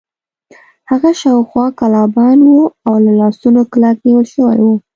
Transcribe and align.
هغه 0.89 1.11
شاوخوا 1.21 1.65
کلابند 1.79 2.41
و 2.43 2.55
او 2.87 2.95
له 3.05 3.11
لاسونو 3.19 3.61
کلک 3.71 3.97
نیول 4.05 4.25
شوی 4.33 4.59
و. 4.61 4.67